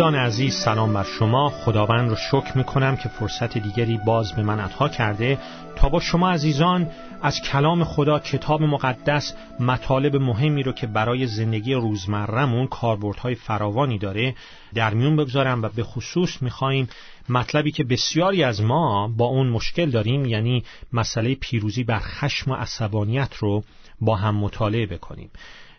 [0.00, 1.50] دوستان عزیز سلام بر شما.
[1.50, 5.38] خداوند رو شکر می کنم که فرصت دیگری باز به من عطا کرده.
[5.76, 6.90] تا با شما عزیزان
[7.22, 14.34] از کلام خدا کتاب مقدس مطالب مهمی رو که برای زندگی روزمرهمون کاربردهای فراوانی داره
[14.74, 16.88] در میون بگذارم و به خصوص می‌خواهیم
[17.28, 22.54] مطلبی که بسیاری از ما با اون مشکل داریم یعنی مسئله پیروزی بر خشم و
[22.54, 23.64] عصبانیت رو
[24.00, 25.30] با هم مطالعه بکنیم.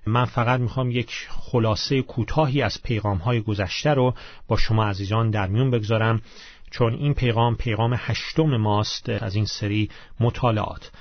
[0.06, 4.14] من فقط می‌خوام یک خلاصه کوتاهی از پیغام های گذشته رو
[4.48, 6.22] با شما عزیزان در میون بگذارم
[6.72, 10.92] چون این پیغام پیغام هشتم ماست از این سری مطالعات.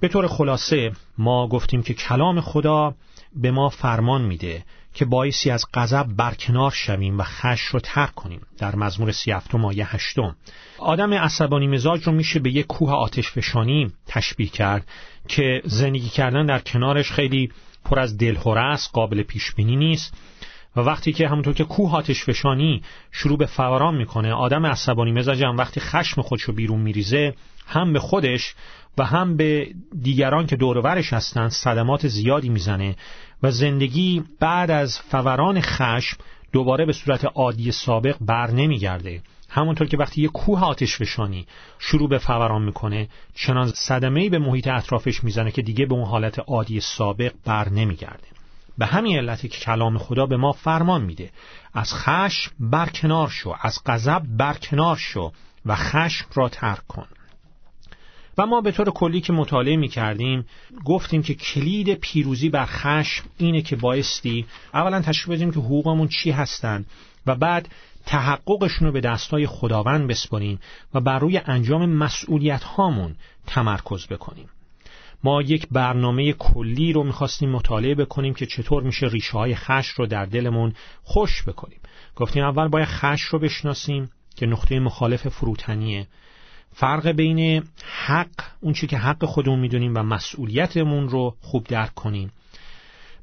[0.00, 2.94] به طور خلاصه ما گفتیم که کلام خدا
[3.36, 8.40] به ما فرمان میده که باعثی از غضب برکنار شویم و خش رو ترک کنیم.
[8.58, 10.36] در مزمور سی هفتم آیه هشتم.
[10.78, 14.86] آدم عصبانی مزاج رو میشه به یک کوه آتش فشانی تشبیه کرد
[15.28, 17.50] که زندگی کردن در کنارش خیلی
[17.86, 20.14] پر از دلهوره است قابل پیش بینی نیست.
[20.76, 25.44] و وقتی که همونطور که کوه آتش فشانی شروع به فوران می‌کنه آدم عصبانی مزاج
[25.58, 27.34] وقتی خشم خودشو بیرون میریزه
[27.66, 28.54] هم به خودش
[28.98, 29.68] و هم به
[30.02, 32.96] دیگران که دورورش هستند صدمات زیادی می‌زنه.
[33.42, 36.16] و زندگی بعد از فوران خشم
[36.52, 39.22] دوباره به صورت عادی سابق بر نمیگرده.
[39.48, 41.46] همونطور که وقتی یه کوه آتش فشانی
[41.78, 46.38] شروع به فوران می‌کنه چنان صدمه به محیط اطرافش می‌زنه که دیگه به اون حالت
[46.38, 48.28] عادی سابق بر نمیگرده.
[48.78, 51.30] به همین علتی که کلام خدا به ما فرمان میده
[51.74, 55.32] از خشم برکنار شو از غضب برکنار شو
[55.66, 57.06] و خشم را ترک کن.
[58.38, 60.46] و ما به طور کلی که مطالعه می کردیم
[60.84, 66.30] گفتیم که کلید پیروزی بر خشم اینه که بایستی اولا تشکیل بدیم که حقوقمون چی
[66.30, 66.86] هستند
[67.26, 67.68] و بعد
[68.06, 70.58] تحققشون رو به دستای خداوند بسپاریم
[70.94, 73.14] و بر روی انجام مسئولیت هامون
[73.46, 74.48] تمرکز بکنیم.
[75.24, 80.06] ما یک برنامه کلی رو می‌خواستیم مطالعه بکنیم که چطور میشه ریشه های خش رو
[80.06, 81.78] در دلمون خوش بکنیم.
[82.16, 86.06] گفتیم اول باید خش رو بشناسیم که نقطه مخالف فروتنیه.
[86.72, 87.64] فرق بین
[88.06, 88.30] حق
[88.60, 92.32] اون چی که حق خودمون می‌دونیم و مسئولیتمون رو خوب درک کنیم.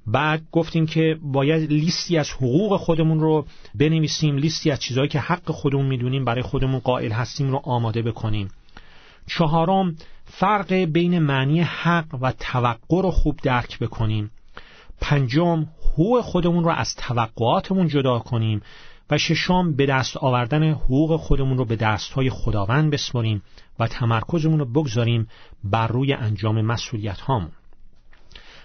[0.08, 5.52] بعد گفتیم که باید لیستی از حقوق خودمون رو بنویسیم لیستی از چیزهایی که حق
[5.52, 8.48] خودمون می‌دونیم برای خودمون قائل هستیم رو آماده بکنیم.
[9.28, 14.32] چهارم فرق بین معنی حق و توقع رو خوب درک بکنیم.
[15.02, 18.62] پنجم حقوق خودمون رو از توقعاتمون جدا کنیم.
[19.10, 23.42] و ششم به دست آوردن حقوق خودمون رو به دستهای خداوند بسپاریم
[23.80, 25.28] و تمرکزمون رو بگذاریم
[25.64, 27.52] بر روی انجام مسئولیت هامون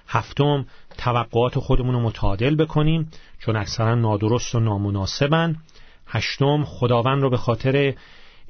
[0.09, 0.67] هفتم
[0.99, 5.57] توقعات خودمون رو متعادل بکنیم چون اکثرا نادرست و نامناسبن.
[6.07, 7.95] هشتم خداوند رو به خاطر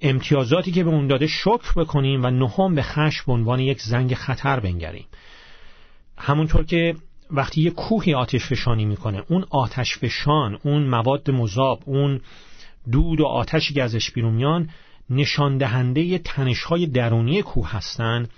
[0.02, 4.14] امتیازاتی که به اون داده شکر بکنیم و نهم به خشم به عنوان یک زنگ
[4.14, 5.06] خطر بنگریم.
[6.18, 6.94] همونطور که
[7.30, 12.20] وقتی یه کوهی آتش فشانی می‌کنه اون آتش فشان اون مواد مذاب اون
[12.92, 14.70] دود و آتشی که ازش بیرون میان
[15.10, 18.30] نشان دهنده تنشهای درونی کوه هستند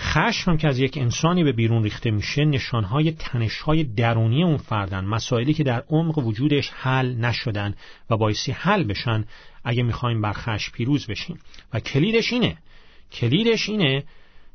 [0.00, 5.54] خشم که از یک انسانی به بیرون ریخته میشه نشانهای تنشهای درونی اون فردن مسائلی
[5.54, 7.74] که در عمق وجودش حل نشدن
[8.10, 9.24] و بایستی حل بشن
[9.64, 11.38] اگه می‌خوایم بر خشم پیروز بشیم.
[11.72, 12.56] و کلیدش اینه
[13.12, 14.04] کلیدش اینه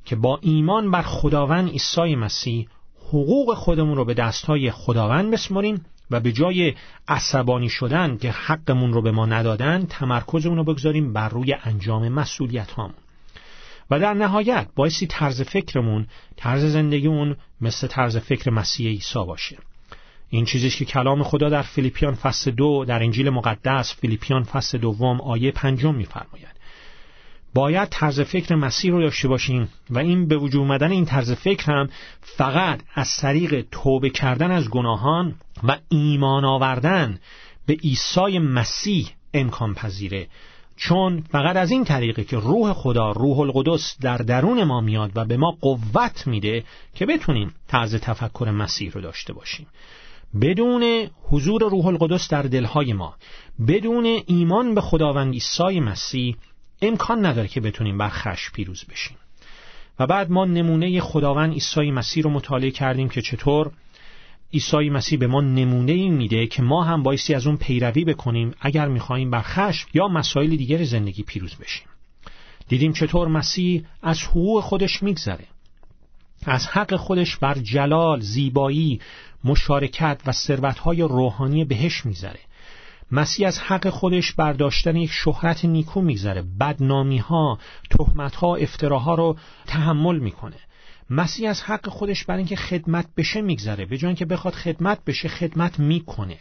[0.06, 2.68] که با ایمان بر خداوند عیسی مسیح
[3.08, 6.74] حقوق خودمون رو به دستهای خداوند بسماریم و به جای
[7.08, 12.72] عصبانی شدن که حقمون رو به ما ندادن تمرکزمون رو بگذاریم بر روی انجام مسئولیت
[12.72, 13.03] هامون
[13.94, 19.58] و در نهایت بایستی طرز فکرمون طرز زندگیمون مثل طرز فکر مسیح عیسی باشه.
[20.30, 25.22] این چیزی که کلام خدا در فیلیپیان فصل دو در انجیل مقدس فیلیپیان فصل دوم
[25.22, 26.54] آیه پنجم میفرماید.
[27.54, 31.72] باید طرز فکر مسیح رو داشته باشیم و این به وجود اومدن این طرز فکر
[31.72, 31.90] هم
[32.22, 37.20] فقط از طریق توبه کردن از گناهان و ایمان آوردن
[37.66, 40.28] به عیسی مسیح امکان پذیره
[40.76, 45.26] چون فقط از این طریقه که روح خدا روح القدس در درون ما میاد و
[45.26, 46.64] به ما قوت میده
[46.96, 49.68] که بتونیم طرز تفکر مسیح رو داشته باشیم.
[50.42, 53.16] بدون حضور روح القدس در دلهای ما
[53.68, 56.36] بدون ایمان به خداوند عیسی مسیح
[56.82, 59.18] امکان نداره که بتونیم بر خش پیروز بشیم.
[60.00, 63.72] و بعد ما نمونه خداوند عیسی مسیح رو مطالعه کردیم که چطور
[64.54, 68.52] عیسی مسیح به ما نمونه این میده که ما هم بایستی از اون پیروی بکنیم
[68.62, 71.88] اگر می‌خواهیم بر خشم یا مسائل دیگر زندگی پیروز بشیم.
[72.68, 75.46] دیدیم چطور مسیح از حقوق خودش میگذره.
[76.46, 79.00] از حق خودش بر جلال، زیبایی،
[79.44, 82.40] مشارکت و ثروتهای روحانی بهش می‌ذاره
[83.12, 86.44] مسیح از حق خودش برداشتن یک شهرت نیکو میگذره.
[86.60, 87.60] بدنامی ها
[87.90, 90.58] تهمت ها افتراها رو تحمل می‌کنه.
[91.10, 93.86] مسیح از حق خودش برای اینکه خدمت بشه میگذره.
[93.86, 96.38] به جای که بخواد خدمت بشه خدمت می‌کنه.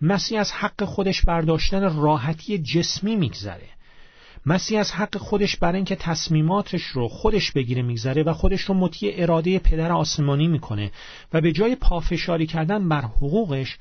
[0.00, 3.68] مسیح از حق خودش برداشتن راحتی جسمی میگذره.
[4.46, 9.22] مسیح از حق خودش برای اینکه تصمیماتش رو خودش بگیره میگذره و خودش رو مطیع
[9.22, 10.90] اراده پدر آسمانی می‌کنه
[11.32, 13.78] و به جای پافشاری کردن بر حقوقش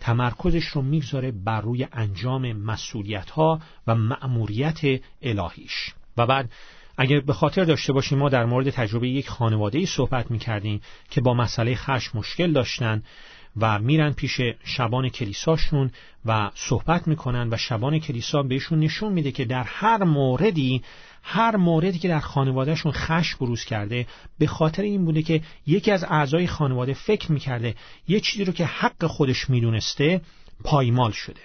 [0.00, 4.80] تمرکزش رو می‌گذاره بر روی انجام مسئولیت ها و مأموریت
[5.22, 5.94] الهیش.
[6.16, 6.50] و بعد
[6.96, 10.80] اگر به خاطر داشته باشیم ما در مورد تجربه یک خانواده صحبت می کردیم
[11.10, 13.02] که با مسئله خشم مشکل داشتن
[13.56, 15.90] و میرن پیش شبان کلیساشون
[16.24, 20.82] و صحبت می‌کنن و شبان کلیسا بهشون نشون میده که در هر موردی
[21.22, 24.06] هر موردی که در خانوادهشون خشم بروز کرده
[24.38, 27.74] به خاطر این بوده که یکی از اعضای خانواده فکر می‌کرده
[28.08, 30.20] یه چیزی رو که حق خودش می‌دونسته
[30.64, 31.40] پایمال شده.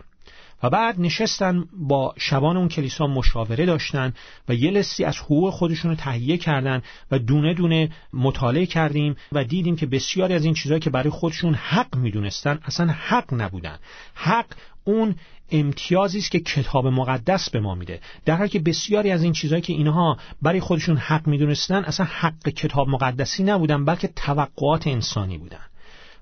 [0.64, 4.14] و بعد نشستن با شبان اون کلیسا مشاوره داشتن
[4.50, 9.44] و یه لستی از حقوق خودشون رو تهیه کردن و دونه دونه مطالعه کردیم و
[9.44, 13.80] دیدیم که بسیاری از این چیزهایی که برای خودشون حق می‌دونستن اصلا حق نبودن.
[14.14, 14.46] حق
[14.84, 15.16] اون
[15.52, 18.00] امتیازی است که کتاب مقدس به ما میده.
[18.26, 22.50] در حالی که بسیاری از این چیزهایی که اینها برای خودشون حق می‌دونستن اصلا حق
[22.50, 25.69] کتاب مقدسی نبودن بلکه توقعات انسانی بودن.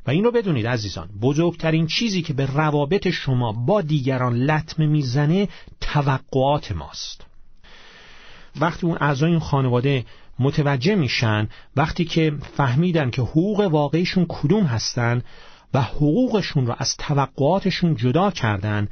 [0.07, 5.47] و این رو بدونید عزیزان بزرگترین چیزی که به روابط شما با دیگران لطمه می‌زنه
[5.81, 7.25] توقعات ماست.
[8.59, 10.05] وقتی اون اعضای این خانواده
[10.39, 15.21] متوجه میشن وقتی که فهمیدن که حقوق واقعیشون کدوم هستن
[15.73, 18.87] و حقوقشون رو از توقعاتشون جدا کردن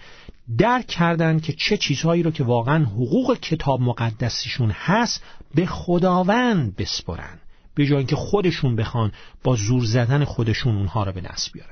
[0.57, 5.23] درک کردن که چه چیزهایی رو که واقعا حقوق کتاب مقدسیشون هست
[5.55, 7.39] به خداوند بسپرن.
[7.75, 9.11] به جای اینکه خودشون بخوان
[9.43, 11.71] با زور زدن خودشون اونها رو به دست بیارن.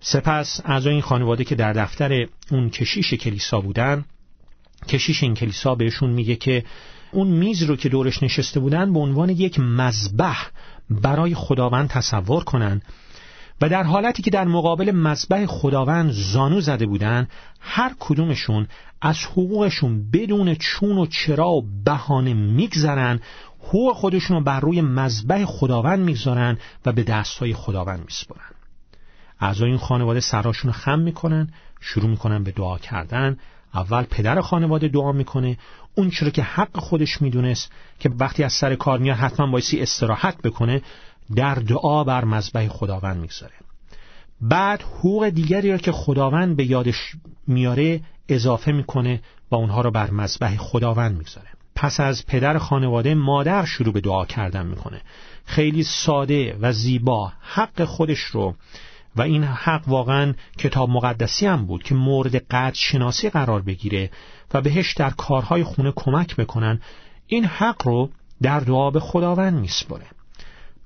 [0.00, 4.04] سپس اعضای این خانواده که در دفتر اون کشیش کلیسا بودن
[4.88, 6.64] کشیش این کلیسا بهشون میگه که
[7.12, 10.46] اون میز رو که دورش نشسته بودن به عنوان یک مذبح
[10.90, 12.82] برای خداوند تصور کنن
[13.60, 17.28] و در حالتی که در مقابل مذبح خداوند زانو زده بودن
[17.60, 18.66] هر کدومشون
[19.00, 23.20] از حقوقشون بدون چون و چرا و بهانه میگذرن
[23.62, 28.50] حقوق خودشون رو بر روی مذبح خداوند می‌گذارن و به دستهای خداوند میسپرن
[29.40, 33.36] اعضای این خانواده سراشون رو خم می‌کنن شروع می‌کنن به دعا کردن.
[33.74, 35.58] اول پدر خانواده دعا می‌کنه.
[35.94, 40.42] اون چرا که حق خودش می‌دونست که وقتی از سر کار میاد حتما بایستی استراحت
[40.42, 40.82] بکنه
[41.36, 43.54] در دعا بر مذبح خداوند می‌گذاره.
[44.40, 47.12] بعد حقوق دیگری را که خداوند به یادش
[47.46, 51.48] میاره اضافه می‌کنه و اونها رو بر مذبح خداوند می‌گذاره.
[51.74, 55.02] پس از پدر خانواده مادر شروع به دعا کردن می‌کنه.
[55.44, 58.54] خیلی ساده و زیبا حق خودش رو.
[59.16, 64.10] و این حق واقعا کتاب مقدسی هم بود که مورد قدر شناسی قرار بگیره
[64.54, 66.80] و بهش در کارهای خونه کمک بکنن.
[67.26, 68.10] این حق رو
[68.42, 70.06] در دعا به خداوند میسپره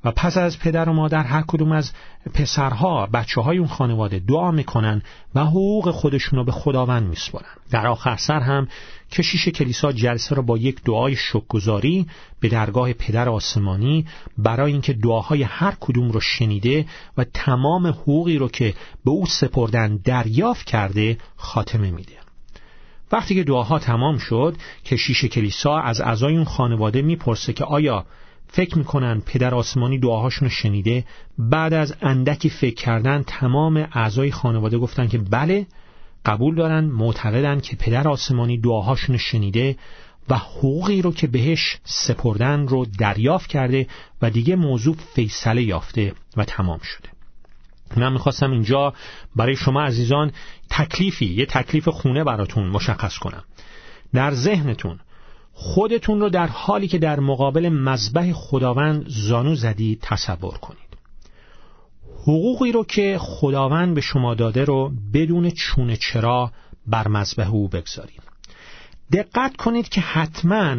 [0.06, 1.92] و پس از پدر و مادر هر کدوم از
[2.34, 5.02] پسرها بچه های اون خانواده دعا می‌کنن
[5.34, 7.46] و حقوق خودشون رو به خداوند میسپارن.
[7.70, 8.68] در آخر سر هم
[9.12, 12.06] کشیش کلیسا جلسه را با یک دعای شکگذاری
[12.40, 14.06] به درگاه پدر آسمانی
[14.38, 16.86] برای اینکه دعاهای هر کدوم رو شنیده
[17.16, 22.16] و تمام حقوقی رو که به او سپردن دریافت کرده خاتمه میده.
[23.12, 28.06] وقتی که دعاها تمام شد کشیش کلیسا از اعضای اون خانواده می‌پرسه که آیا
[28.48, 31.04] فکر می‌کنن پدر آسمانی دعاهاشون شنیده.
[31.38, 35.66] بعد از اندکی فکر کردن تمام اعضای خانواده گفتن که بله
[36.26, 39.76] قبول دارن معتقدن که پدر آسمانی دعاهاشون شنیده
[40.28, 43.86] و حقوقی رو که بهش سپردن رو دریافت کرده
[44.22, 47.08] و دیگه موضوع فیصله یافته و تمام شده.
[47.96, 48.94] من می‌خواستم اینجا
[49.36, 50.32] برای شما عزیزان
[50.70, 53.44] تکلیفی یه تکلیف خونه براتون مشخص کنم.
[54.14, 54.98] در ذهنتون
[55.58, 60.86] خودتون رو در حالی که در مقابل مذبح خداوند زانو زدید تصور کنید.
[62.22, 66.52] حقوقی رو که خداوند به شما داده رو بدون چونه چرا
[66.86, 68.22] بر مذبح او بگذارید.
[69.12, 70.76] دقت کنید که حتما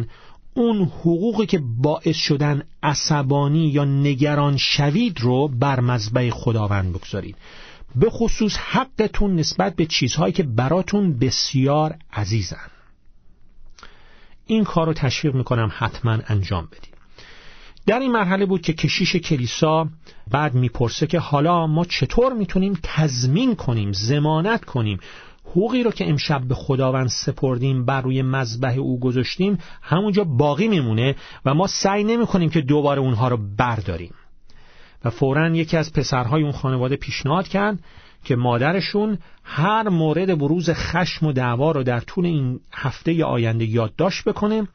[0.54, 7.36] اون حقوقی که باعث شدن عصبانی یا نگران شوید رو بر مذبح خداوند بگذارید.
[7.96, 12.77] به خصوص حقتون نسبت به چیزهایی که براتون بسیار عزیزن.
[14.48, 16.98] این کار رو تشویق می‌کنم حتما انجام بدید
[17.86, 19.88] در این مرحله بود که کشیش کلیسا
[20.30, 24.98] بعد می‌پرسه که حالا ما چطور می‌تونیم تضمین کنیم زمانت کنیم؟
[25.44, 31.14] حقوقی رو که امشب به خداوند سپردیم بر روی مذبح او گذاشتیم همونجا باقی میمونه
[31.44, 34.14] و ما سعی نمی کنیم که دوباره اونها رو برداریم.
[35.04, 37.78] و فورا یکی از پسرهای اون خانواده پیشنهاد کرد
[38.24, 44.24] که مادرشون هر مورد بروز خشم و دعوا رو در طول این هفته آینده یادداشت
[44.24, 44.68] بکنه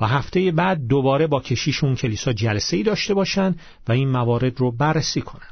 [0.00, 3.54] و هفته بعد دوباره با کشیشون کلیسا جلسه ای داشته باشن
[3.88, 5.48] و این موارد رو بررسی کنن.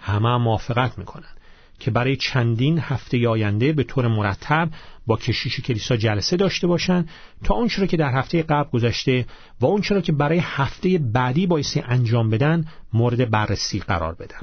[0.00, 1.32] همه هم موافقت می‌کنن
[1.78, 4.68] که برای چندین هفته آینده به طور مرتب
[5.06, 7.08] با کشیش کلیسا جلسه داشته باشند
[7.44, 9.26] تا اون چرا که در هفته قبل گذشته
[9.60, 14.40] و اون چرا که برای هفته بعدی بایستی انجام بدن مورد بررسی قرار بدن.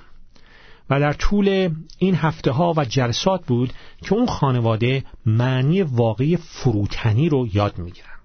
[0.90, 7.30] و در طول این هفته ها و جلسات بود که اون خانواده معنی واقعی فروتنی
[7.30, 8.20] رو یاد می‌گیرن.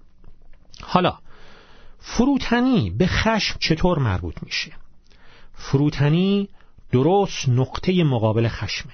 [0.82, 1.18] حالا
[1.98, 4.72] فروتنی به خشم چطور مربوط میشه؟
[5.54, 6.48] فروتنی
[6.92, 8.92] درست نقطه مقابل خشمه.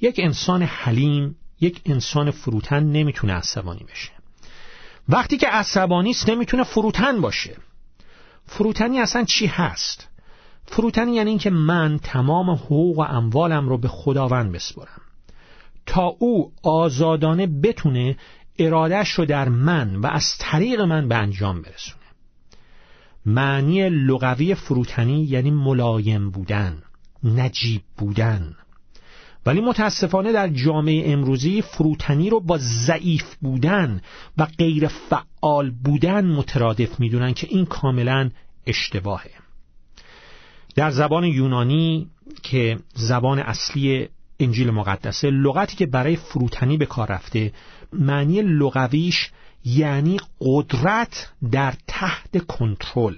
[0.00, 4.10] یک انسان حلیم یک انسان فروتن نمی‌تونه عصبانی بشه.
[5.08, 7.56] وقتی که عصبانی است نمی‌تونه فروتن باشه.
[8.46, 10.08] فروتنی اصلا چی هست؟
[10.70, 15.00] فروتنی یعنی اینکه من تمام حقوق و اموالم رو به خداوند بسپرم.
[15.86, 18.16] تا او آزادانه بتونه
[18.58, 22.00] ارادش رو در من و از طریق من به انجام برسونه.
[23.26, 26.82] معنی لغوی فروتنی یعنی ملایم بودن
[27.24, 28.54] نجیب بودن.
[29.46, 34.00] ولی متاسفانه در جامعه امروزی فروتنی رو با ضعیف بودن
[34.38, 38.30] و غیر فعال بودن مترادف می‌دونن که این کاملا
[38.66, 39.30] اشتباهه.
[40.74, 42.10] در زبان یونانی
[42.42, 44.08] که زبان اصلی
[44.40, 47.52] انجیل مقدسه لغتی که برای فروتنی به کار رفته
[47.92, 49.30] معنی لغویش
[49.64, 53.14] یعنی قدرت در تحت کنترل.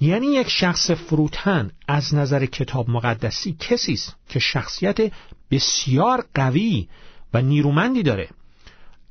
[0.00, 5.12] یعنی یک شخص فروتن از نظر کتاب مقدسی کسی است که شخصیت
[5.50, 6.88] بسیار قوی
[7.34, 8.28] و نیرومندی داره.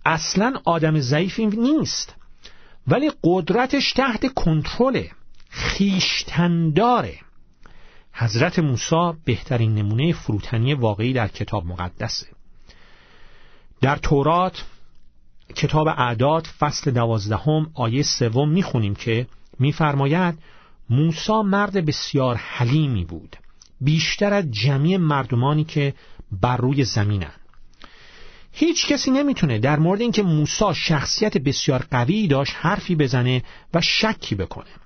[0.05, 2.15] اصلا آدم ضعیفی نیست
[2.87, 5.11] ولی قدرتش تحت کنترله.
[5.55, 7.19] خیشتنداره
[8.13, 12.27] حضرت موسی بهترین نمونه فروتنی واقعی در کتاب مقدسه
[13.81, 14.63] در تورات
[15.55, 19.27] کتاب اعداد فصل دوازدهم آیه سوم می‌خونیم که
[19.59, 20.39] میفرماید
[20.89, 23.35] موسا مرد بسیار حلیمی بود
[23.81, 25.93] بیشتر از جمعی مردمانی که
[26.41, 27.33] بر روی زمینن.
[28.51, 33.43] هیچ کسی نمی‌تونه در مورد اینکه موسا شخصیت بسیار قوی داشت حرفی بزنه
[33.73, 34.84] و شکی بکنه.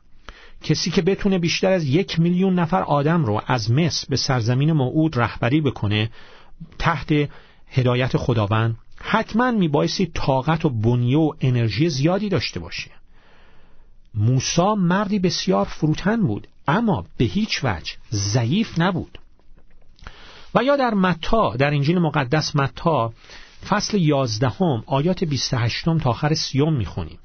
[0.61, 5.17] کسی که بتونه بیشتر از یک میلیون نفر آدم رو از مصر به سرزمین موعود
[5.17, 6.09] رهبری بکنه
[6.79, 7.29] تحت
[7.67, 12.91] هدایت خداوند حتما میبایستی طاقت و بنیه و انرژی زیادی داشته باشه
[14.13, 19.19] موسا مردی بسیار فروتن بود اما به هیچ وجه ضعیف نبود.
[20.55, 23.13] و یا در متا در انجیل مقدس متا
[23.69, 27.19] فصل یازدهم آیات 28 تا آخر سیوم می‌خونیم.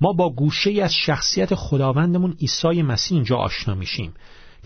[0.00, 4.14] ما با گوشه از شخصیت خداوندمون عیسی مسیح اینجا آشنا میشیم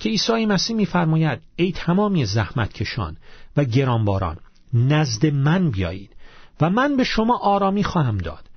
[0.00, 3.16] که عیسی مسیح میفرماید ای تمامی زحمت کشان
[3.56, 4.36] و گرانباران
[4.74, 6.16] نزد من بیایید
[6.60, 8.48] و من به شما آرامی خواهم داد.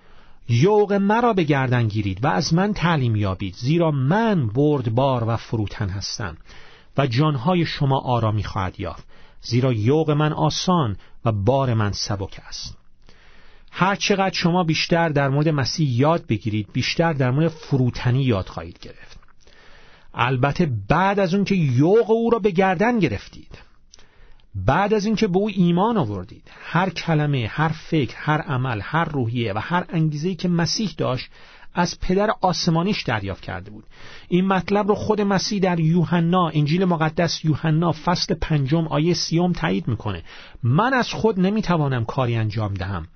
[0.50, 5.90] یوق مرا به گردن گیرید و از من تعلیم یابید زیرا من بردبار و فروتن
[5.90, 6.38] هستم
[6.98, 9.04] و جانهای شما آرامی خواهد یافت
[9.42, 12.78] زیرا یوق من آسان و بار من سبک است.
[13.78, 18.80] هر چقدر شما بیشتر در مورد مسیح یاد بگیرید بیشتر در مورد فروتنی یاد خواهید
[18.80, 19.20] گرفت.
[20.14, 23.58] البته بعد از اون که یوق او را به گردن گرفتید
[24.56, 29.54] بعد از اینکه به او ایمان آوردید هر کلمه هر فکر هر عمل هر روحیه
[29.54, 31.30] و هر انگیزه‌ای که مسیح داشت
[31.74, 33.84] از پدر آسمانیش دریافت کرده بود.
[34.28, 39.88] این مطلب رو خود مسیح در یوحنا انجیل مقدس یوحنا فصل پنجم آیه سیوم تایید
[39.88, 40.24] می‌کنه.
[40.64, 43.08] من از خود نمی‌توانم کاری انجام دهم.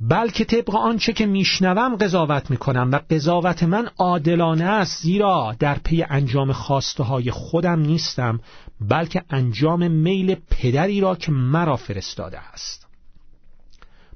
[0.00, 6.02] بلکه طبق آنچه که میشنوم قضاوت می‌کنم و قضاوت من عادلانه است زیرا در پی
[6.02, 8.40] انجام خواسته های خودم نیستم
[8.80, 12.86] بلکه انجام میل پدری را که مرا فرستاده است.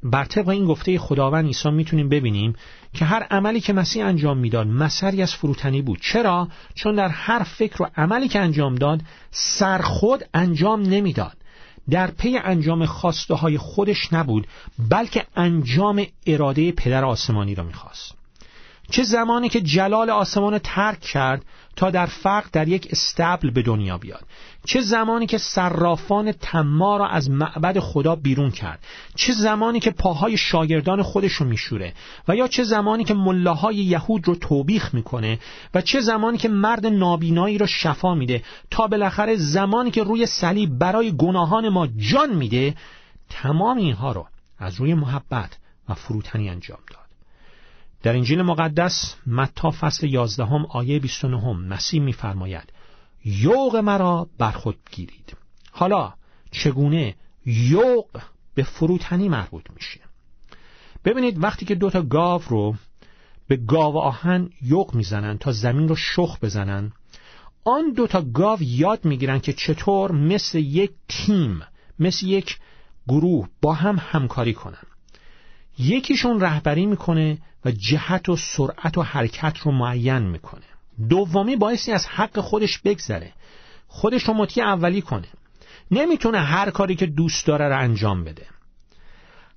[0.03, 2.55] بر طبق این گفته خداوند عیسی می‌تونیم ببینیم
[2.93, 6.00] که هر عملی که مسیح انجام می‌داد مسری از فروتنی بود.
[6.00, 9.00] چرا؟ چون در هر فکر و عملی که انجام داد
[9.31, 11.37] سرخود انجام نمی‌داد.
[11.91, 14.47] در پی انجام خواسته های خودش نبود
[14.91, 18.24] بلکه انجام اراده پدر آسمانی را می‌خواست.
[18.91, 21.45] چه زمانی که جلال آسمان ترک کرد
[21.76, 24.25] تا در فقر در یک استبل به دنیا بیاد.
[24.67, 28.79] چه زمانی که صرافان تما را از معبد خدا بیرون کرد.
[29.14, 31.95] چه زمانی که پاهای شاگردان خودش رو میشوره.
[32.29, 35.38] و یا چه زمانی که ملاهای یهود رو توبیخ می‌کنه.
[35.75, 38.43] و چه زمانی که مرد نابینایی رو شفا میده.
[38.71, 42.75] تا بالاخره زمانی که روی صلیب برای گناهان ما جان میده.
[43.31, 44.26] تمام اینها رو
[44.59, 47.04] از روی محبت و فروتنی انجام داد.
[48.05, 52.73] در انجیل مقدس متا فصل یازدهم آیه 29 مسیح میفرماید
[53.25, 55.37] یوق مرا بر خود گیرید.
[55.73, 56.13] حالا
[56.51, 57.15] چگونه
[57.47, 58.21] یوق
[58.55, 60.01] به فروتنی مربوط میشه؟
[61.05, 62.75] ببینید وقتی که دوتا گاو رو
[63.49, 66.93] به گاو آهن یوق می‌زنن تا زمین رو شخ بزنن
[67.65, 71.61] آن دوتا گاو یاد می‌گیرن که چطور مثل یک تیم
[71.99, 72.59] مثل یک
[73.09, 74.87] گروه با هم همکاری کنن.
[75.78, 80.62] یکیشون رهبری می‌کنه و جهت و سرعت و حرکت رو معین می‌کنه.
[81.09, 83.33] دومی باعثی از حق خودش بگذره.
[83.88, 85.28] خودش رو مطیع اولی کنه.
[85.90, 88.47] نمی‌تونه هر کاری که دوست داره رو انجام بده.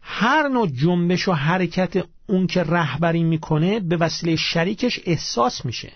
[0.01, 5.91] هر نوع جنبش و حرکت اون که رهبری می‌کنه به وسیله شریکش احساس میشه.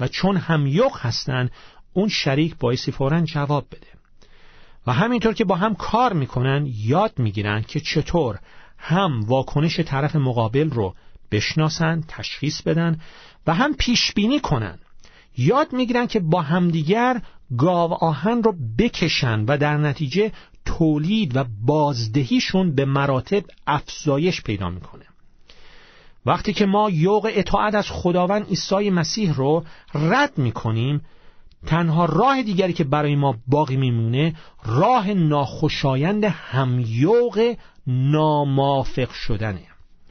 [0.00, 1.50] و چون هم یق هستن
[1.92, 3.86] اون شریک باعثی فورا جواب بده.
[4.86, 8.38] و همینطور که با هم کار می‌کنن یاد می‌گیرن که چطور
[8.84, 10.94] هم واکنش طرف مقابل رو
[11.30, 13.00] بشناسن تشخیص بدن
[13.46, 14.78] و هم پیش بینی کنن.
[15.36, 17.22] یاد می‌گیرن که با همدیگر
[17.58, 20.32] گاو آهن رو بکشن و در نتیجه
[20.64, 25.04] تولید و بازدهیشون به مراتب افزایش پیدا می‌کنه.
[26.26, 31.02] وقتی که ما یوق اطاعت از خداوند عیسی مسیح رو رد می‌کنیم
[31.66, 37.54] تنها راه دیگری که برای ما باقی میمونه راه ناخوشایند همیوق
[37.86, 39.62] نامافق شدنه.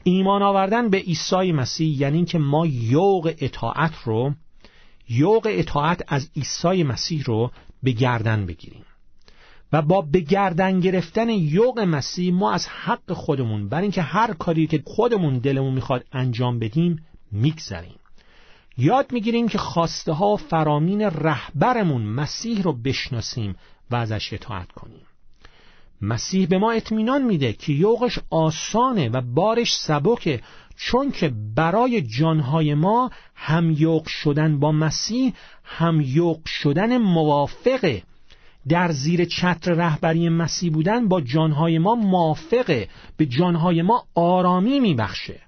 [0.04, 4.34] ایمان آوردن به عیسی مسیح یعنی که ما یوق اطاعت رو
[5.08, 7.50] یوق اطاعت از عیسی مسیح رو
[7.82, 8.84] به گردن بگیریم.
[9.72, 14.66] و با به گردن گرفتن یوق مسیح ما از حق خودمون بر اینکه هر کاری
[14.66, 18.01] که خودمون دلمون می‌خواد انجام بدیم میگذریم.
[18.76, 23.56] یاد می‌گیریم که خواسته ها فرامین رهبرمون مسیح رو بشناسیم
[23.90, 25.06] و ازش اطاعت کنیم.
[26.02, 30.40] مسیح به ما اطمینان میده که یوغش آسانه و بارش سبکه
[30.76, 35.32] چون که برای جانهای ما همیوق شدن با مسیح
[35.64, 38.02] همیوق شدن موافقه.
[38.68, 45.40] در زیر چتر رهبری مسیح بودن با جانهای ما موافقه به جانهای ما آرامی میبخشه.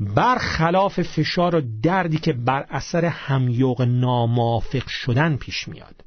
[0.00, 6.04] برخلاف فشار و دردی که بر اثر همیوق ناموافق شدن پیش میاد.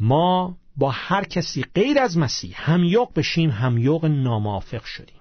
[0.00, 5.20] ما با هر کسی غیر از مسیح همیوق بشیم همیوق ناموافق شدیم.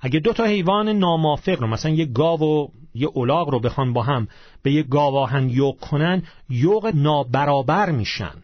[0.00, 4.02] اگه دو تا حیوان ناموافق رو مثلا یه گاو و یه اولاغ رو بخوان با
[4.02, 4.28] هم
[4.62, 8.34] به یه گاواهن یوق کنن یوق نابرابر میشن.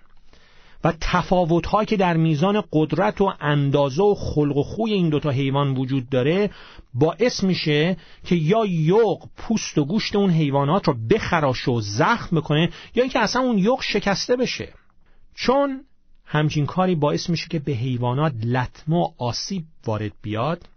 [0.84, 5.74] و تفاوتهایی که در میزان قدرت و اندازه و خلق و خوی این دوتا حیوان
[5.74, 6.50] وجود داره
[6.94, 12.70] باعث میشه که یا یوق پوست و گوشت اون حیوانات رو بخراشه و زخم بکنه
[12.94, 14.68] یا اینکه اصلا اون یوق شکسته بشه.
[15.34, 15.84] چون
[16.24, 20.68] همچین کاری باعث میشه که به حیوانات لطمه و آسیب وارد بیاد.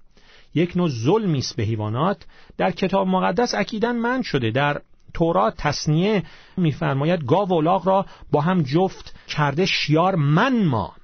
[0.54, 2.26] یک نوع ظلمی است به حیوانات.
[2.58, 4.52] در کتاب مقدس اکیدا من شده.
[4.52, 4.82] در
[5.16, 6.24] تورات تصنیه
[6.58, 10.96] میفرماید گاو و الاغ را با هم جفت کرده شیار من ما.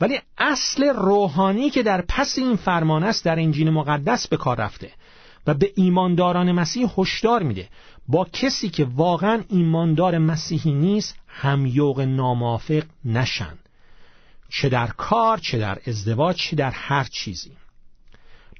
[0.00, 4.90] ولی اصل روحانی که در پس این فرمان است در انجیل مقدس به کار رفته
[5.46, 7.68] و به ایمانداران مسیح هشدار میده.
[8.08, 13.58] با کسی که واقعا ایماندار مسیحی نیست همیوق نامافق نشن.
[14.48, 17.52] چه در کار چه در ازدواج چه در هر چیزی.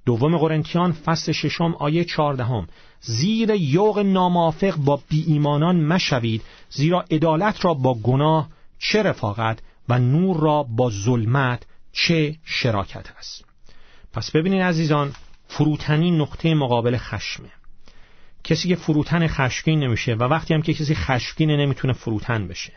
[0.07, 2.67] دوم قرنتیان فصل ششم آیه چهاردهم.
[3.01, 9.99] زیر یوق نامافق با بی ایمانان مشوید زیرا عدالت را با گناه چه رفاقت و
[9.99, 13.45] نور را با ظلمت چه شراکت است.
[14.13, 15.13] پس ببینید عزیزان
[15.49, 17.49] فروتنی نقطه مقابل خشمه.
[18.45, 22.73] کسی که فروتن خشمگین نمیشه و وقتی هم که کسی خشمگینه نمی‌تونه فروتن بشه.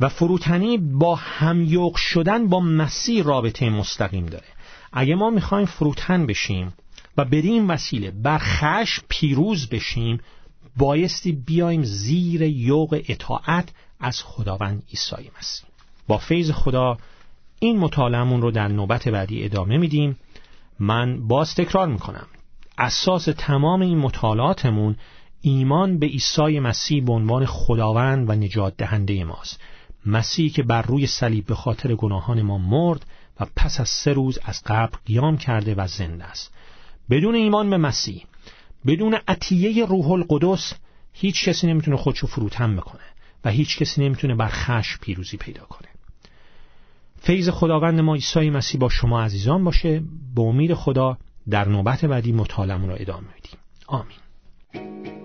[0.00, 4.48] و فروتنی با همیوق شدن با مسیح رابطه مستقیم داره.
[4.92, 6.72] اگه ما می‌خوایم فروتن بشیم
[7.16, 10.20] و بدین وسیله بر خشم پیروز بشیم
[10.76, 13.68] بایستی بیایم زیر یوق اطاعت
[14.00, 15.70] از خداوند عیسی مسیح.
[16.08, 16.98] با فیض خدا
[17.58, 20.16] این مطالعمون رو در نوبت بعدی ادامه میدیم.
[20.78, 22.26] من باز تکرار می‌کنم.
[22.78, 24.96] اساس تمام این مطالعاتمون
[25.40, 29.60] ایمان به عیسی مسیح به عنوان خداوند و نجات دهنده ماست.
[30.06, 33.06] مسیحی که بر روی صلیب به خاطر گناهان ما مرد
[33.40, 36.52] و پس از سه روز از قبر قیام کرده و زنده است.
[37.10, 38.24] بدون ایمان به مسیح
[38.86, 40.74] بدون عطیه روح القدس
[41.12, 43.00] هیچ کسی نمی‌تونه خودشو فروتن بکنه
[43.44, 45.88] و هیچ کسی نمی‌تونه بر خش پیروزی پیدا کنه.
[47.20, 50.02] فیض خداوند ما عیسی مسیح با شما عزیزان باشه.
[50.34, 51.18] به امید خدا
[51.50, 53.58] در نوبت بعدی مطالعه را ادامه میدیم.
[53.86, 55.19] آمین.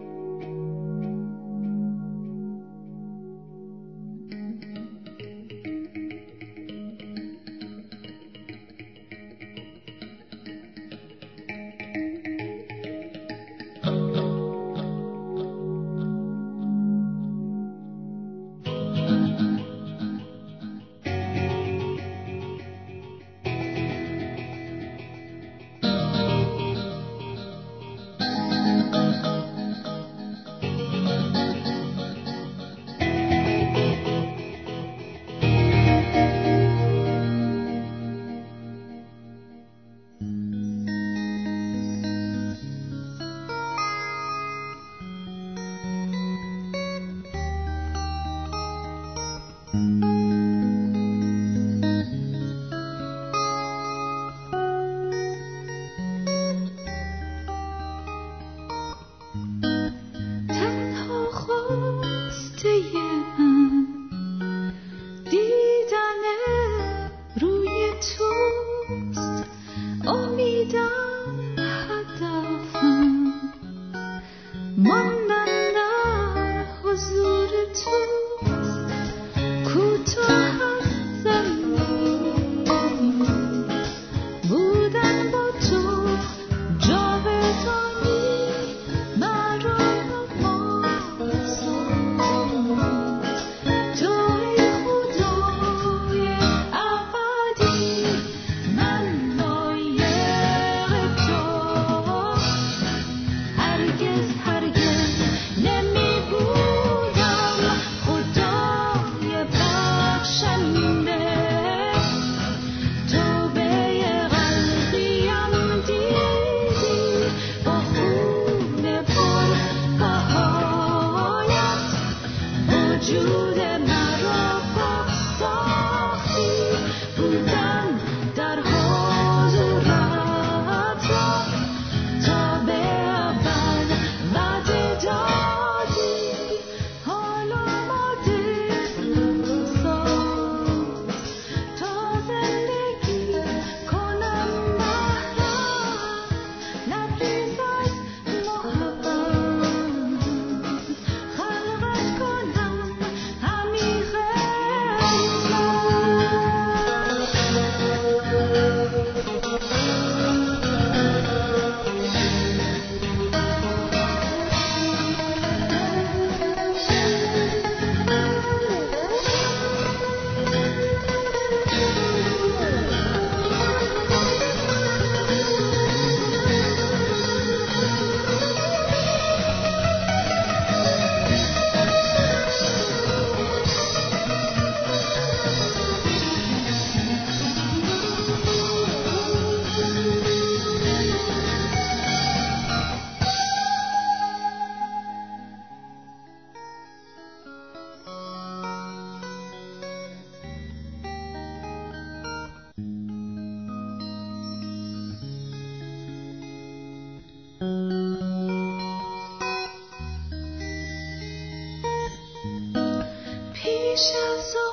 [213.95, 214.13] 下
[214.51, 214.64] 走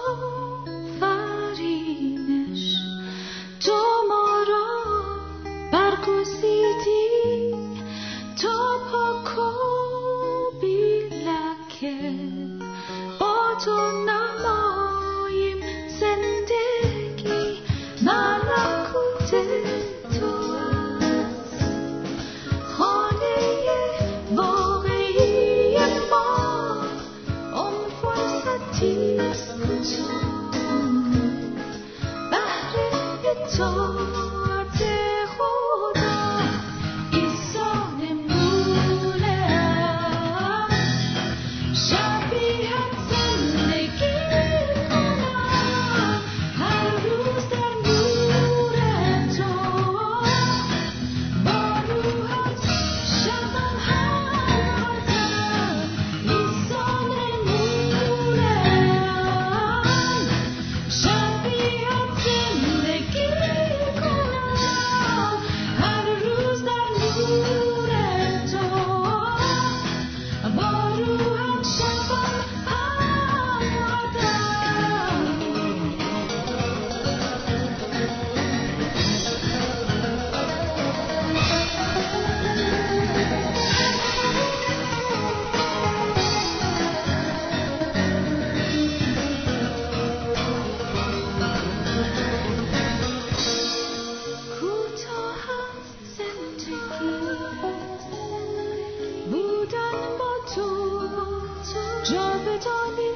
[102.59, 103.12] بودن